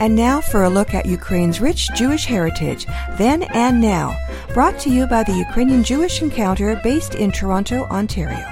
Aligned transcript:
And 0.00 0.14
now 0.14 0.40
for 0.40 0.64
a 0.64 0.70
look 0.70 0.94
at 0.94 1.06
Ukraine's 1.06 1.60
rich 1.60 1.88
Jewish 1.94 2.24
heritage, 2.24 2.86
then 3.18 3.42
and 3.54 3.80
now, 3.80 4.16
brought 4.54 4.78
to 4.80 4.90
you 4.90 5.06
by 5.06 5.24
the 5.24 5.36
Ukrainian 5.36 5.82
Jewish 5.82 6.22
Encounter 6.22 6.80
based 6.84 7.14
in 7.14 7.32
Toronto, 7.32 7.84
Ontario. 7.90 8.46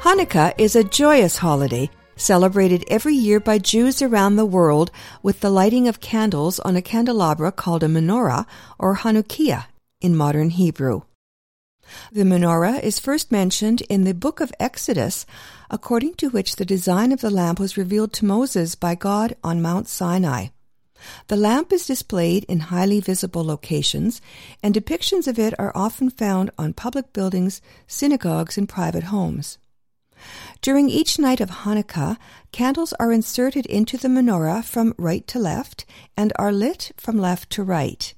Hanukkah 0.00 0.54
is 0.56 0.76
a 0.76 0.84
joyous 0.84 1.38
holiday 1.38 1.90
celebrated 2.16 2.84
every 2.88 3.14
year 3.14 3.40
by 3.40 3.58
Jews 3.58 4.00
around 4.00 4.36
the 4.36 4.46
world 4.46 4.90
with 5.22 5.40
the 5.40 5.50
lighting 5.50 5.86
of 5.86 6.00
candles 6.00 6.58
on 6.60 6.76
a 6.76 6.82
candelabra 6.82 7.52
called 7.52 7.82
a 7.82 7.88
menorah 7.88 8.46
or 8.78 8.96
Hanukkiah 8.96 9.66
in 10.00 10.16
modern 10.16 10.50
Hebrew. 10.50 11.02
The 12.12 12.22
menorah 12.22 12.82
is 12.82 12.98
first 12.98 13.30
mentioned 13.30 13.82
in 13.82 14.04
the 14.04 14.14
book 14.14 14.40
of 14.40 14.52
Exodus, 14.58 15.26
according 15.70 16.14
to 16.14 16.30
which 16.30 16.56
the 16.56 16.64
design 16.64 17.12
of 17.12 17.20
the 17.20 17.30
lamp 17.30 17.58
was 17.58 17.76
revealed 17.76 18.12
to 18.14 18.24
Moses 18.24 18.74
by 18.74 18.94
God 18.94 19.36
on 19.42 19.62
Mount 19.62 19.88
Sinai. 19.88 20.48
The 21.28 21.36
lamp 21.36 21.72
is 21.72 21.86
displayed 21.86 22.44
in 22.44 22.60
highly 22.60 23.00
visible 23.00 23.44
locations, 23.44 24.20
and 24.62 24.74
depictions 24.74 25.26
of 25.26 25.38
it 25.38 25.54
are 25.58 25.72
often 25.74 26.10
found 26.10 26.50
on 26.58 26.72
public 26.72 27.12
buildings, 27.12 27.60
synagogues, 27.86 28.56
and 28.56 28.68
private 28.68 29.04
homes. 29.04 29.58
During 30.62 30.88
each 30.88 31.18
night 31.18 31.40
of 31.40 31.50
Hanukkah, 31.50 32.16
candles 32.50 32.94
are 32.94 33.12
inserted 33.12 33.66
into 33.66 33.96
the 33.96 34.08
menorah 34.08 34.64
from 34.64 34.94
right 34.96 35.26
to 35.28 35.38
left 35.38 35.84
and 36.16 36.32
are 36.36 36.52
lit 36.52 36.92
from 36.96 37.18
left 37.18 37.50
to 37.50 37.62
right. 37.62 38.14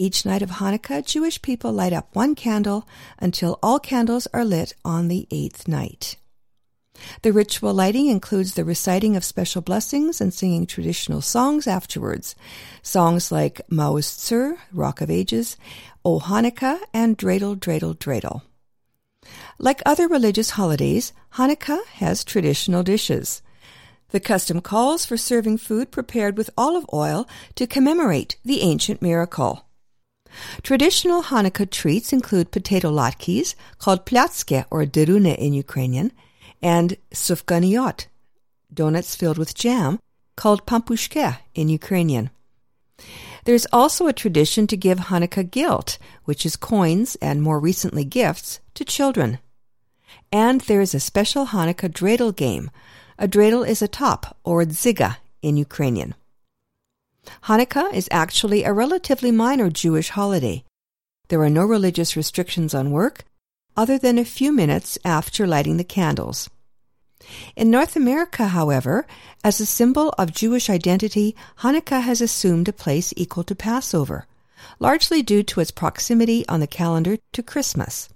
Each 0.00 0.24
night 0.24 0.42
of 0.42 0.50
Hanukkah, 0.50 1.04
Jewish 1.04 1.42
people 1.42 1.72
light 1.72 1.92
up 1.92 2.14
one 2.14 2.36
candle 2.36 2.86
until 3.18 3.58
all 3.60 3.80
candles 3.80 4.28
are 4.32 4.44
lit 4.44 4.72
on 4.84 5.08
the 5.08 5.26
eighth 5.32 5.66
night. 5.66 6.14
The 7.22 7.32
ritual 7.32 7.74
lighting 7.74 8.06
includes 8.06 8.54
the 8.54 8.64
reciting 8.64 9.16
of 9.16 9.24
special 9.24 9.60
blessings 9.60 10.20
and 10.20 10.32
singing 10.32 10.66
traditional 10.66 11.20
songs 11.20 11.66
afterwards. 11.66 12.36
Songs 12.80 13.32
like 13.32 13.60
Maoz 13.68 14.06
Tzur, 14.06 14.56
Rock 14.72 15.00
of 15.00 15.10
Ages, 15.10 15.56
O 16.04 16.20
Hanukkah, 16.20 16.78
and 16.94 17.18
Dreidel, 17.18 17.56
Dreidel, 17.56 17.96
Dreidel. 17.96 18.42
Like 19.58 19.82
other 19.84 20.06
religious 20.06 20.50
holidays, 20.50 21.12
Hanukkah 21.34 21.84
has 21.94 22.22
traditional 22.22 22.84
dishes. 22.84 23.42
The 24.10 24.20
custom 24.20 24.60
calls 24.60 25.04
for 25.04 25.16
serving 25.16 25.58
food 25.58 25.90
prepared 25.90 26.36
with 26.36 26.50
olive 26.56 26.86
oil 26.92 27.28
to 27.56 27.66
commemorate 27.66 28.36
the 28.44 28.62
ancient 28.62 29.02
miracle. 29.02 29.67
Traditional 30.62 31.22
Hanukkah 31.22 31.70
treats 31.70 32.12
include 32.12 32.50
potato 32.50 32.90
latkes, 32.90 33.54
called 33.78 34.06
platske 34.06 34.64
or 34.70 34.84
derune 34.84 35.36
in 35.36 35.52
Ukrainian, 35.52 36.12
and 36.62 36.96
sufganiot, 37.12 38.06
donuts 38.72 39.14
filled 39.14 39.38
with 39.38 39.54
jam, 39.54 39.98
called 40.36 40.66
pampushke 40.66 41.38
in 41.54 41.68
Ukrainian. 41.68 42.30
There 43.44 43.54
is 43.54 43.68
also 43.72 44.06
a 44.06 44.12
tradition 44.12 44.66
to 44.66 44.76
give 44.76 44.98
Hanukkah 44.98 45.50
gelt, 45.50 45.98
which 46.24 46.44
is 46.44 46.56
coins 46.56 47.16
and 47.22 47.42
more 47.42 47.58
recently 47.58 48.04
gifts, 48.04 48.60
to 48.74 48.84
children. 48.84 49.38
And 50.30 50.60
there 50.62 50.80
is 50.80 50.94
a 50.94 51.00
special 51.00 51.46
Hanukkah 51.46 51.90
dreidel 51.90 52.36
game. 52.36 52.70
A 53.18 53.26
dreidel 53.26 53.66
is 53.66 53.80
a 53.80 53.88
top 53.88 54.36
or 54.44 54.62
dziga 54.64 55.16
in 55.40 55.56
Ukrainian. 55.56 56.14
Hanukkah 57.44 57.92
is 57.92 58.08
actually 58.10 58.64
a 58.64 58.72
relatively 58.72 59.30
minor 59.30 59.70
Jewish 59.70 60.10
holiday. 60.10 60.64
There 61.28 61.42
are 61.42 61.50
no 61.50 61.64
religious 61.64 62.16
restrictions 62.16 62.74
on 62.74 62.90
work, 62.90 63.24
other 63.76 63.98
than 63.98 64.18
a 64.18 64.24
few 64.24 64.52
minutes 64.52 64.98
after 65.04 65.46
lighting 65.46 65.76
the 65.76 65.84
candles. 65.84 66.48
In 67.56 67.70
North 67.70 67.96
America, 67.96 68.48
however, 68.48 69.06
as 69.44 69.60
a 69.60 69.66
symbol 69.66 70.10
of 70.18 70.32
Jewish 70.32 70.70
identity, 70.70 71.36
Hanukkah 71.58 72.02
has 72.02 72.20
assumed 72.20 72.68
a 72.68 72.72
place 72.72 73.12
equal 73.16 73.44
to 73.44 73.54
Passover, 73.54 74.26
largely 74.78 75.22
due 75.22 75.42
to 75.44 75.60
its 75.60 75.70
proximity 75.70 76.46
on 76.48 76.60
the 76.60 76.66
calendar 76.66 77.18
to 77.32 77.42
Christmas. 77.42 78.08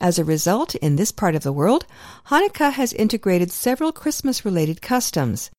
As 0.00 0.18
a 0.18 0.24
result, 0.24 0.74
in 0.74 0.96
this 0.96 1.12
part 1.12 1.34
of 1.36 1.44
the 1.44 1.52
world, 1.52 1.86
Hanukkah 2.26 2.72
has 2.72 2.92
integrated 2.92 3.52
several 3.52 3.92
Christmas 3.92 4.44
related 4.44 4.82
customs. 4.82 5.50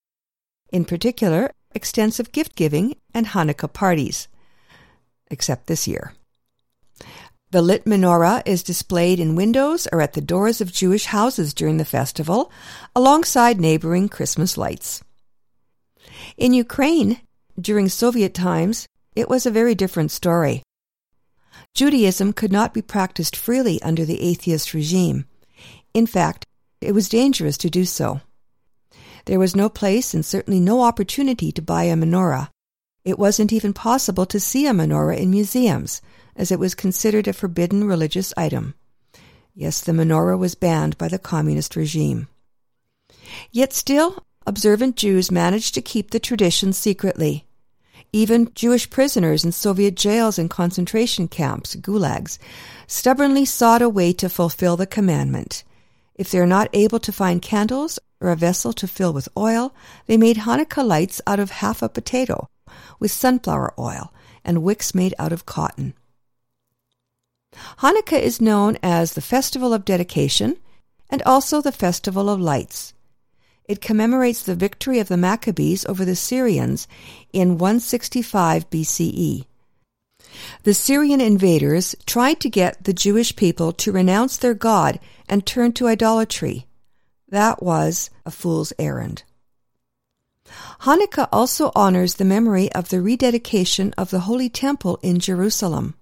In 0.70 0.84
particular, 0.84 1.52
extensive 1.76 2.32
gift 2.32 2.56
giving, 2.56 2.96
and 3.14 3.28
Hanukkah 3.28 3.72
parties, 3.72 4.28
except 5.30 5.68
this 5.68 5.88
year. 5.88 6.14
The 7.52 7.62
lit 7.62 7.86
menorah 7.86 8.42
is 8.48 8.64
displayed 8.64 9.20
in 9.20 9.36
windows 9.36 9.88
or 9.92 10.02
at 10.02 10.14
the 10.14 10.22
doors 10.22 10.60
of 10.60 10.74
Jewish 10.74 11.06
houses 11.06 11.54
during 11.54 11.78
the 11.78 11.86
festival, 11.86 12.52
alongside 12.96 13.62
neighboring 13.62 14.10
Christmas 14.10 14.58
lights. 14.58 15.04
In 16.36 16.54
Ukraine, 16.54 17.20
during 17.60 17.90
Soviet 17.90 18.34
times, 18.34 18.88
it 19.16 19.30
was 19.30 19.46
a 19.46 19.52
very 19.52 19.76
different 19.76 20.10
story. 20.10 20.64
Judaism 21.76 22.34
could 22.34 22.52
not 22.52 22.74
be 22.74 22.82
practiced 22.82 23.36
freely 23.36 23.82
under 23.84 24.04
the 24.04 24.22
atheist 24.22 24.74
regime. 24.74 25.26
In 25.94 26.08
fact, 26.08 26.46
it 26.82 26.94
was 26.94 27.08
dangerous 27.08 27.58
to 27.58 27.70
do 27.70 27.86
so. 27.86 28.22
There 29.26 29.40
was 29.40 29.56
no 29.56 29.70
place 29.70 30.14
and 30.14 30.26
certainly 30.26 30.60
no 30.60 30.82
opportunity 30.82 31.52
to 31.54 31.62
buy 31.62 31.84
a 31.84 31.96
menorah. 31.96 32.50
It 33.06 33.20
wasn't 33.20 33.54
even 33.54 33.74
possible 33.74 34.26
to 34.26 34.40
see 34.40 34.68
a 34.68 34.72
menorah 34.72 35.18
in 35.18 35.32
museums, 35.32 36.02
as 36.36 36.52
it 36.52 36.60
was 36.60 36.76
considered 36.76 37.28
a 37.28 37.34
forbidden 37.34 37.86
religious 37.86 38.34
item. 38.36 38.76
Yes, 39.56 39.82
the 39.82 39.92
menorah 39.92 40.38
was 40.38 40.56
banned 40.56 40.98
by 40.98 41.08
the 41.08 41.20
communist 41.20 41.76
regime. 41.76 42.28
Yet 43.52 43.72
still, 43.74 44.26
observant 44.46 44.96
Jews 44.96 45.32
managed 45.32 45.74
to 45.76 45.82
keep 45.82 46.12
the 46.12 46.20
tradition 46.20 46.74
secretly. 46.74 47.46
Even 48.12 48.52
Jewish 48.54 48.90
prisoners 48.90 49.44
in 49.44 49.52
Soviet 49.52 49.96
jails 49.96 50.38
and 50.38 50.50
concentration 50.50 51.28
camps, 51.28 51.76
gulags, 51.76 52.38
stubbornly 52.88 53.46
sought 53.46 53.82
a 53.82 53.90
way 53.90 54.14
to 54.14 54.30
fulfill 54.30 54.78
the 54.78 54.86
commandment. 54.86 55.64
If 56.16 56.30
they 56.30 56.40
are 56.40 56.46
not 56.46 56.70
able 56.74 57.00
to 57.00 57.12
find 57.12 57.42
candles 57.42 58.00
or 58.20 58.30
a 58.30 58.36
vessel 58.36 58.74
to 58.74 58.88
fill 58.88 59.14
with 59.14 59.30
oil, 59.36 59.74
they 60.06 60.18
made 60.18 60.38
Hanukkah 60.38 60.86
lights 60.86 61.22
out 61.26 61.40
of 61.40 61.52
half 61.52 61.82
a 61.82 61.90
potato 61.90 62.48
with 63.00 63.12
sunflower 63.12 63.74
oil 63.80 64.14
and 64.46 64.64
wicks 64.64 64.94
made 64.94 65.14
out 65.18 65.34
of 65.34 65.46
cotton. 65.46 65.94
Hanukkah 67.80 68.20
is 68.20 68.42
known 68.42 68.78
as 68.82 69.14
the 69.14 69.22
Festival 69.22 69.74
of 69.74 69.86
Dedication 69.86 70.58
and 71.10 71.22
also 71.24 71.62
the 71.62 71.72
Festival 71.72 72.30
of 72.30 72.40
Lights. 72.40 72.94
It 73.66 73.82
commemorates 73.82 74.44
the 74.44 74.56
victory 74.56 75.00
of 75.00 75.08
the 75.08 75.18
Maccabees 75.18 75.86
over 75.86 76.04
the 76.04 76.16
Syrians 76.16 76.88
in 77.32 77.58
165 77.58 78.70
BCE. 78.70 79.46
The 80.64 80.74
Syrian 80.74 81.22
invaders 81.22 81.96
tried 82.06 82.40
to 82.42 82.50
get 82.50 82.84
the 82.84 82.94
Jewish 82.94 83.36
people 83.36 83.72
to 83.74 83.92
renounce 83.92 84.38
their 84.38 84.54
God 84.54 85.00
and 85.28 85.46
turn 85.46 85.74
to 85.74 85.88
idolatry. 85.88 86.68
That 87.30 87.62
was 87.62 88.10
a 88.26 88.32
fool's 88.32 88.74
errand. 88.78 89.24
Hanukkah 90.82 91.30
also 91.32 91.72
honors 91.76 92.16
the 92.16 92.26
memory 92.26 92.72
of 92.74 92.90
the 92.90 93.02
rededication 93.02 93.94
of 93.98 94.10
the 94.10 94.22
Holy 94.22 94.50
Temple 94.50 95.00
in 95.02 95.20
Jerusalem. 95.20 95.96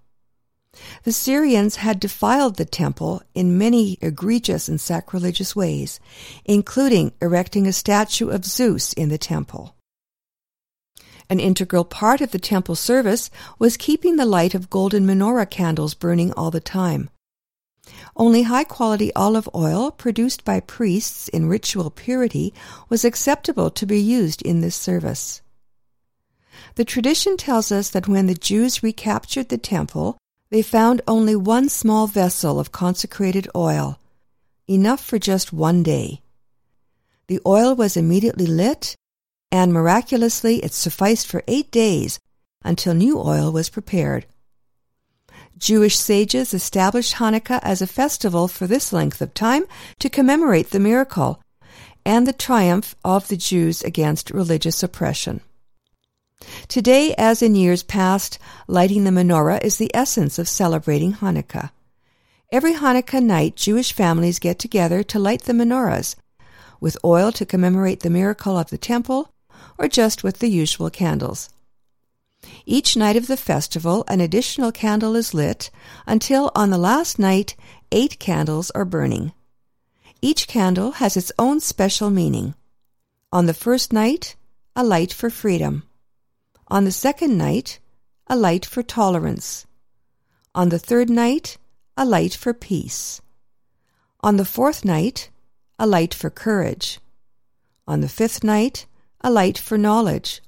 The 1.03 1.11
Syrians 1.11 1.77
had 1.77 1.99
defiled 1.99 2.55
the 2.55 2.65
temple 2.65 3.21
in 3.33 3.57
many 3.57 3.97
egregious 4.01 4.67
and 4.67 4.79
sacrilegious 4.79 5.55
ways, 5.55 5.99
including 6.45 7.11
erecting 7.21 7.67
a 7.67 7.73
statue 7.73 8.29
of 8.29 8.45
Zeus 8.45 8.93
in 8.93 9.09
the 9.09 9.17
temple. 9.17 9.75
An 11.31 11.39
integral 11.39 11.85
part 11.85 12.19
of 12.19 12.31
the 12.31 12.39
temple 12.39 12.75
service 12.75 13.29
was 13.57 13.77
keeping 13.77 14.17
the 14.17 14.25
light 14.25 14.53
of 14.53 14.69
golden 14.69 15.07
menorah 15.07 15.49
candles 15.49 15.93
burning 15.93 16.33
all 16.33 16.51
the 16.51 16.59
time. 16.59 17.09
Only 18.17 18.41
high 18.41 18.65
quality 18.65 19.13
olive 19.15 19.47
oil 19.55 19.91
produced 19.91 20.43
by 20.43 20.59
priests 20.59 21.29
in 21.29 21.47
ritual 21.47 21.89
purity 21.89 22.53
was 22.89 23.05
acceptable 23.05 23.69
to 23.71 23.85
be 23.85 23.97
used 23.97 24.41
in 24.41 24.59
this 24.59 24.75
service. 24.75 25.41
The 26.75 26.83
tradition 26.83 27.37
tells 27.37 27.71
us 27.71 27.91
that 27.91 28.09
when 28.09 28.27
the 28.27 28.35
Jews 28.35 28.83
recaptured 28.83 29.47
the 29.47 29.57
temple, 29.57 30.17
they 30.49 30.61
found 30.61 31.01
only 31.07 31.37
one 31.37 31.69
small 31.69 32.07
vessel 32.07 32.59
of 32.59 32.73
consecrated 32.73 33.47
oil, 33.55 33.97
enough 34.67 35.01
for 35.01 35.17
just 35.17 35.53
one 35.53 35.81
day. 35.81 36.19
The 37.27 37.39
oil 37.45 37.73
was 37.73 37.95
immediately 37.95 38.47
lit, 38.47 38.97
and 39.51 39.73
miraculously 39.73 40.57
it 40.63 40.73
sufficed 40.73 41.27
for 41.27 41.43
eight 41.47 41.71
days 41.71 42.19
until 42.63 42.93
new 42.93 43.19
oil 43.19 43.51
was 43.51 43.69
prepared. 43.69 44.25
Jewish 45.57 45.97
sages 45.97 46.53
established 46.53 47.15
Hanukkah 47.15 47.59
as 47.61 47.81
a 47.81 47.87
festival 47.87 48.47
for 48.47 48.65
this 48.65 48.91
length 48.91 49.21
of 49.21 49.33
time 49.33 49.65
to 49.99 50.09
commemorate 50.09 50.71
the 50.71 50.79
miracle 50.79 51.41
and 52.05 52.25
the 52.25 52.33
triumph 52.33 52.95
of 53.05 53.27
the 53.27 53.37
Jews 53.37 53.83
against 53.83 54.31
religious 54.31 54.81
oppression. 54.81 55.41
Today, 56.67 57.13
as 57.17 57.43
in 57.43 57.53
years 57.53 57.83
past, 57.83 58.39
lighting 58.67 59.03
the 59.03 59.11
menorah 59.11 59.63
is 59.63 59.77
the 59.77 59.91
essence 59.93 60.39
of 60.39 60.49
celebrating 60.49 61.13
Hanukkah. 61.13 61.69
Every 62.51 62.73
Hanukkah 62.73 63.23
night, 63.23 63.55
Jewish 63.55 63.93
families 63.93 64.39
get 64.39 64.57
together 64.57 65.03
to 65.03 65.19
light 65.19 65.43
the 65.43 65.53
menorahs, 65.53 66.15
with 66.79 66.97
oil 67.05 67.31
to 67.33 67.45
commemorate 67.45 67.99
the 67.99 68.09
miracle 68.09 68.57
of 68.57 68.71
the 68.71 68.77
temple, 68.79 69.31
or 69.77 69.87
just 69.87 70.23
with 70.23 70.39
the 70.39 70.49
usual 70.49 70.89
candles. 70.89 71.49
Each 72.65 72.97
night 72.97 73.15
of 73.15 73.27
the 73.27 73.37
festival, 73.37 74.03
an 74.07 74.21
additional 74.21 74.71
candle 74.71 75.15
is 75.15 75.33
lit 75.33 75.69
until 76.07 76.51
on 76.55 76.69
the 76.69 76.77
last 76.77 77.19
night, 77.19 77.55
eight 77.91 78.19
candles 78.19 78.71
are 78.71 78.85
burning. 78.85 79.33
Each 80.21 80.47
candle 80.47 80.93
has 80.93 81.17
its 81.17 81.31
own 81.37 81.59
special 81.59 82.09
meaning. 82.09 82.55
On 83.31 83.45
the 83.45 83.53
first 83.53 83.93
night, 83.93 84.35
a 84.75 84.83
light 84.83 85.13
for 85.13 85.29
freedom. 85.29 85.83
On 86.67 86.85
the 86.85 86.91
second 86.91 87.37
night, 87.37 87.79
a 88.27 88.35
light 88.35 88.65
for 88.65 88.83
tolerance. 88.83 89.65
On 90.53 90.69
the 90.69 90.79
third 90.79 91.09
night, 91.09 91.57
a 91.97 92.05
light 92.05 92.33
for 92.33 92.53
peace. 92.53 93.21
On 94.21 94.37
the 94.37 94.45
fourth 94.45 94.85
night, 94.85 95.29
a 95.79 95.87
light 95.87 96.13
for 96.13 96.29
courage. 96.29 96.99
On 97.87 98.01
the 98.01 98.09
fifth 98.09 98.43
night, 98.43 98.85
a 99.23 99.29
light 99.29 99.57
for 99.57 99.77
knowledge. 99.77 100.41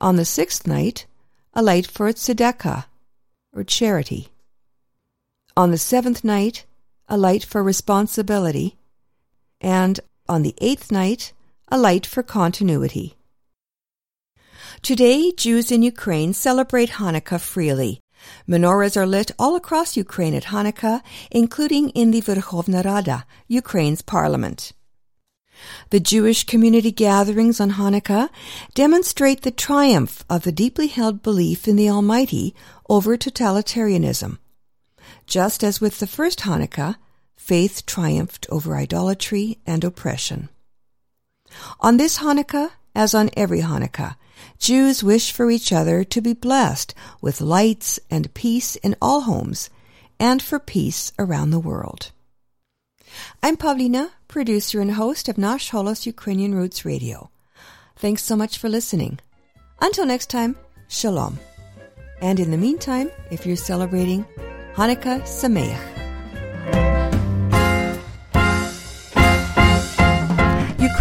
On 0.00 0.16
the 0.16 0.24
sixth 0.24 0.66
night, 0.66 1.06
a 1.52 1.62
light 1.62 1.86
for 1.86 2.10
tzedakah, 2.10 2.84
or 3.52 3.64
charity. 3.64 4.28
On 5.56 5.70
the 5.70 5.78
seventh 5.78 6.24
night, 6.24 6.64
a 7.08 7.16
light 7.16 7.44
for 7.44 7.62
responsibility. 7.62 8.76
And 9.60 10.00
on 10.28 10.42
the 10.42 10.54
eighth 10.58 10.90
night, 10.90 11.32
a 11.68 11.76
light 11.76 12.06
for 12.06 12.22
continuity. 12.22 13.16
Today, 14.82 15.32
Jews 15.32 15.70
in 15.70 15.82
Ukraine 15.82 16.32
celebrate 16.32 16.90
Hanukkah 16.90 17.40
freely. 17.40 18.00
Menorahs 18.48 18.96
are 18.96 19.06
lit 19.06 19.30
all 19.38 19.56
across 19.56 19.96
Ukraine 19.96 20.34
at 20.34 20.44
Hanukkah, 20.44 21.02
including 21.30 21.90
in 21.90 22.10
the 22.10 22.22
Verkhovna 22.22 22.84
Rada, 22.84 23.26
Ukraine's 23.48 24.02
parliament. 24.02 24.72
The 25.90 26.00
Jewish 26.00 26.44
community 26.44 26.90
gatherings 26.90 27.60
on 27.60 27.72
Hanukkah 27.72 28.28
demonstrate 28.74 29.42
the 29.42 29.50
triumph 29.50 30.24
of 30.28 30.42
the 30.42 30.52
deeply 30.52 30.86
held 30.86 31.22
belief 31.22 31.66
in 31.66 31.76
the 31.76 31.90
Almighty 31.90 32.54
over 32.88 33.16
totalitarianism. 33.16 34.38
Just 35.26 35.62
as 35.64 35.80
with 35.80 35.98
the 35.98 36.06
first 36.06 36.40
Hanukkah, 36.40 36.96
faith 37.36 37.86
triumphed 37.86 38.46
over 38.50 38.76
idolatry 38.76 39.58
and 39.66 39.82
oppression. 39.84 40.48
On 41.80 41.96
this 41.96 42.18
Hanukkah, 42.18 42.70
as 42.94 43.14
on 43.14 43.30
every 43.36 43.60
Hanukkah, 43.60 44.16
Jews 44.58 45.02
wish 45.02 45.32
for 45.32 45.50
each 45.50 45.72
other 45.72 46.04
to 46.04 46.20
be 46.20 46.32
blessed 46.32 46.94
with 47.20 47.40
lights 47.40 47.98
and 48.10 48.32
peace 48.34 48.76
in 48.76 48.96
all 49.00 49.22
homes 49.22 49.70
and 50.18 50.42
for 50.42 50.58
peace 50.58 51.12
around 51.18 51.50
the 51.50 51.58
world. 51.58 52.12
I'm 53.42 53.56
Pavlina, 53.56 54.10
producer 54.28 54.80
and 54.80 54.92
host 54.92 55.28
of 55.28 55.38
Nash 55.38 55.70
Holos 55.70 56.06
Ukrainian 56.06 56.54
Roots 56.54 56.84
Radio. 56.84 57.30
Thanks 57.96 58.22
so 58.22 58.36
much 58.36 58.58
for 58.58 58.68
listening. 58.68 59.18
Until 59.80 60.06
next 60.06 60.30
time, 60.30 60.56
shalom. 60.88 61.38
And 62.20 62.38
in 62.38 62.50
the 62.50 62.58
meantime, 62.58 63.10
if 63.30 63.46
you're 63.46 63.56
celebrating 63.56 64.24
Hanukkah 64.74 65.22
Sameach. 65.22 65.99